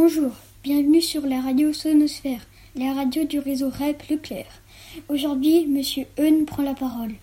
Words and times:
Bonjour, 0.00 0.30
bienvenue 0.62 1.02
sur 1.02 1.26
la 1.26 1.40
radio 1.40 1.72
Sonosphère, 1.72 2.42
la 2.76 2.92
radio 2.92 3.24
du 3.24 3.40
réseau 3.40 3.68
REP 3.68 4.00
Leclerc. 4.08 4.46
Aujourd'hui, 5.08 5.66
Monsieur 5.66 6.04
Eun 6.20 6.44
prend 6.44 6.62
la 6.62 6.74
parole. 6.74 7.14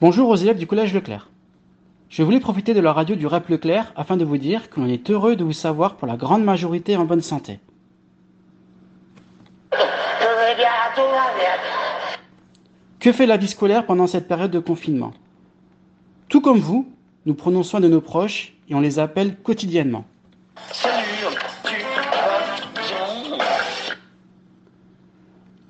Bonjour 0.00 0.28
aux 0.28 0.34
élèves 0.34 0.58
du 0.58 0.66
collège 0.66 0.92
Leclerc. 0.92 1.30
Je 2.08 2.24
voulais 2.24 2.40
profiter 2.40 2.74
de 2.74 2.80
la 2.80 2.92
radio 2.92 3.14
du 3.14 3.24
REP 3.28 3.50
Leclerc 3.50 3.92
afin 3.94 4.16
de 4.16 4.24
vous 4.24 4.36
dire 4.36 4.68
que 4.68 4.80
l'on 4.80 4.88
est 4.88 5.08
heureux 5.10 5.36
de 5.36 5.44
vous 5.44 5.52
savoir 5.52 5.94
pour 5.94 6.08
la 6.08 6.16
grande 6.16 6.42
majorité 6.42 6.96
en 6.96 7.04
bonne 7.04 7.22
santé. 7.22 7.60
Que 12.98 13.12
fait 13.12 13.26
la 13.26 13.36
vie 13.36 13.46
scolaire 13.46 13.86
pendant 13.86 14.08
cette 14.08 14.26
période 14.26 14.50
de 14.50 14.58
confinement? 14.58 15.12
Tout 16.28 16.40
comme 16.40 16.58
vous, 16.58 16.88
nous 17.26 17.34
prenons 17.34 17.62
soin 17.62 17.78
de 17.78 17.86
nos 17.86 18.00
proches 18.00 18.54
et 18.68 18.74
on 18.74 18.80
les 18.80 18.98
appelle 18.98 19.36
quotidiennement. 19.36 20.04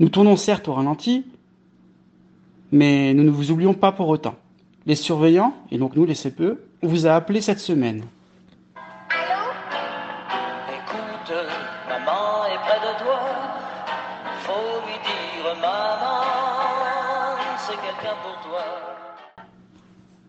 Nous 0.00 0.08
tournons 0.08 0.36
certes 0.36 0.66
au 0.66 0.72
ralenti, 0.72 1.26
mais 2.72 3.12
nous 3.12 3.22
ne 3.22 3.30
vous 3.30 3.50
oublions 3.50 3.74
pas 3.74 3.92
pour 3.92 4.08
autant. 4.08 4.34
Les 4.86 4.94
surveillants, 4.94 5.52
et 5.70 5.76
donc 5.76 5.94
nous 5.94 6.06
les 6.06 6.14
CPE, 6.14 6.58
on 6.82 6.88
vous 6.88 7.06
a 7.06 7.12
appelé 7.12 7.42
cette 7.42 7.60
semaine. 7.60 8.04
Écoute, 10.70 11.34
maman 11.86 12.46
est 12.46 12.58
près 12.58 12.80
de 12.80 13.04
toi. 13.04 13.20
Faut 14.40 14.86
lui 14.86 14.94
dire, 15.04 15.54
maman, 15.60 17.36
c'est 17.58 17.74
quelqu'un 17.74 18.16
pour 18.22 18.40
toi. 18.48 18.64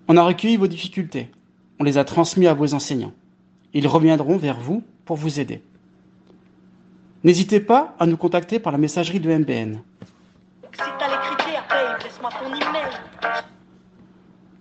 On 0.10 0.18
a 0.18 0.24
recueilli 0.24 0.58
vos 0.58 0.68
difficultés. 0.68 1.32
On 1.80 1.86
les 1.86 1.98
a 1.98 2.04
transmis 2.04 2.48
à 2.48 2.54
vos 2.54 2.74
enseignants. 2.74 3.14
Ils 3.74 3.88
reviendront 3.88 4.38
vers 4.38 4.60
vous 4.60 4.84
pour 5.06 5.18
vous 5.18 5.40
aider. 5.40 5.62
N'hésitez 7.24 7.60
pas 7.60 7.96
à 8.00 8.06
nous 8.06 8.18
contacter 8.18 8.60
par 8.60 8.72
la 8.72 8.78
messagerie 8.78 9.20
de 9.20 9.30
MBN. 9.30 9.76
Si 10.72 10.80
t'as 10.98 11.08
les 11.08 11.36
critères, 11.36 11.68
paye, 11.68 12.04
laisse-moi 12.04 12.30
ton 12.40 12.48
email. 12.48 12.92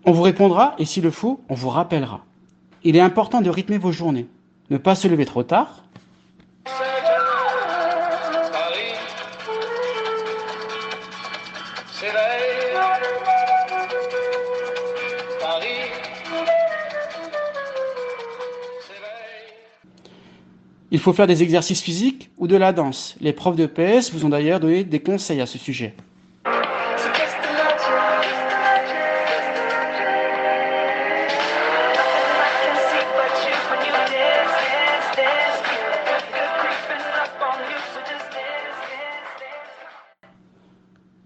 On 0.04 0.12
vous 0.12 0.22
répondra 0.22 0.74
et 0.78 0.84
s'il 0.84 1.04
le 1.04 1.10
faut, 1.10 1.42
on 1.48 1.54
vous 1.54 1.68
rappellera. 1.68 2.24
Il 2.82 2.96
est 2.96 3.00
important 3.00 3.40
de 3.40 3.50
rythmer 3.50 3.78
vos 3.78 3.92
journées. 3.92 4.26
Ne 4.70 4.78
pas 4.78 4.94
se 4.94 5.08
lever 5.08 5.24
trop 5.24 5.42
tard. 5.42 5.84
Il 20.92 20.98
faut 20.98 21.12
faire 21.12 21.28
des 21.28 21.44
exercices 21.44 21.82
physiques 21.82 22.30
ou 22.36 22.48
de 22.48 22.56
la 22.56 22.72
danse. 22.72 23.14
Les 23.20 23.32
profs 23.32 23.54
de 23.54 23.66
PS 23.66 24.12
vous 24.12 24.24
ont 24.24 24.28
d'ailleurs 24.28 24.58
donné 24.58 24.82
des 24.82 24.98
conseils 24.98 25.40
à 25.40 25.46
ce 25.46 25.56
sujet. 25.56 25.94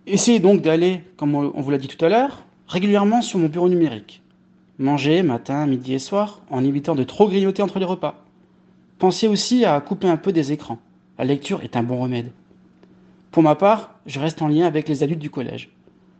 Essayez 0.06 0.40
donc 0.40 0.60
d'aller, 0.60 1.00
comme 1.16 1.34
on 1.34 1.60
vous 1.60 1.70
l'a 1.70 1.78
dit 1.78 1.88
tout 1.88 2.04
à 2.04 2.10
l'heure, 2.10 2.44
régulièrement 2.68 3.22
sur 3.22 3.38
mon 3.38 3.48
bureau 3.48 3.70
numérique. 3.70 4.22
Mangez 4.78 5.22
matin, 5.22 5.66
midi 5.66 5.94
et 5.94 5.98
soir 5.98 6.42
en 6.50 6.62
évitant 6.62 6.94
de 6.94 7.02
trop 7.02 7.28
grignoter 7.28 7.62
entre 7.62 7.78
les 7.78 7.86
repas. 7.86 8.23
Pensez 8.98 9.28
aussi 9.28 9.64
à 9.64 9.80
couper 9.80 10.08
un 10.08 10.16
peu 10.16 10.32
des 10.32 10.52
écrans. 10.52 10.78
La 11.18 11.24
lecture 11.24 11.62
est 11.62 11.76
un 11.76 11.82
bon 11.82 12.00
remède. 12.00 12.30
Pour 13.30 13.42
ma 13.42 13.54
part, 13.54 13.94
je 14.06 14.20
reste 14.20 14.42
en 14.42 14.48
lien 14.48 14.66
avec 14.66 14.88
les 14.88 15.02
adultes 15.02 15.20
du 15.20 15.30
collège. 15.30 15.70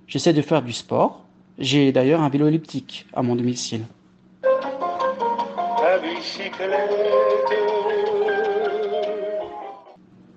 J'essaie 0.07 0.33
de 0.33 0.43
faire 0.43 0.63
du 0.63 0.73
sport. 0.73 1.25
J'ai 1.59 1.93
d'ailleurs 1.93 2.23
un 2.23 2.29
vélo 2.29 2.49
elliptique 2.49 3.07
à 3.15 3.23
mon 3.23 3.37
domicile. 3.37 3.83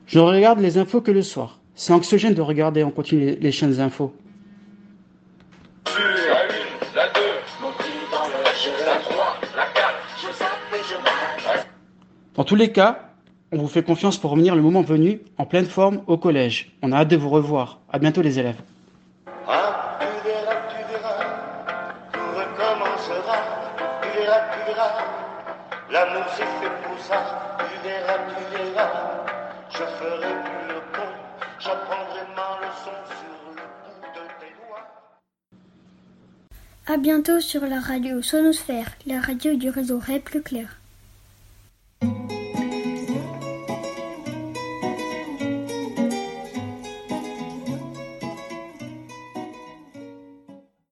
Je 0.05 0.19
ne 0.19 0.23
regarde 0.23 0.59
les 0.59 0.77
infos 0.77 1.01
que 1.01 1.11
le 1.11 1.21
soir. 1.21 1.59
C'est 1.75 1.93
anxiogène 1.93 2.33
de 2.33 2.41
regarder 2.41 2.83
en 2.83 2.91
continu 2.91 3.35
les- 3.39 3.51
chaînes 3.51 3.79
infos. 3.79 4.13
La 6.95 7.03
la 9.55 9.63
la. 10.39 10.56
Dans 12.37 12.43
tous 12.43 12.55
les 12.55 12.71
cas, 12.71 12.99
on 13.51 13.57
vous 13.57 13.67
fait 13.67 13.81
confiance 13.81 14.17
pour 14.17 14.29
revenir 14.29 14.55
le 14.55 14.61
moment 14.61 14.83
venu 14.83 15.21
en 15.39 15.45
pleine 15.47 15.65
forme 15.65 16.03
au 16.05 16.17
collège. 16.17 16.77
On 16.83 16.91
a 16.91 16.97
hâte 16.97 17.07
de 17.07 17.17
vous 17.17 17.29
revoir. 17.29 17.79
À 17.91 17.97
bientôt 17.97 18.21
les 18.21 18.37
élèves. 18.37 18.61
Je 29.69 29.83
ferai 29.83 30.33
plus. 30.93 31.13
J'apprendrai 31.59 32.21
ma 32.35 32.59
leçon 32.61 32.95
sur 33.17 33.33
le 33.49 33.61
bout 36.87 36.97
bientôt 36.97 37.39
sur 37.39 37.61
la 37.65 37.79
radio 37.79 38.21
Sonosphère, 38.21 38.91
la 39.07 39.19
radio 39.19 39.55
du 39.55 39.69
réseau 39.69 39.99
REP 39.99 40.29
Leclerc. 40.29 40.77